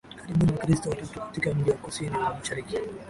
[0.21, 2.77] karibuni Wakristo watatu katika mji wa kusini wa mashariki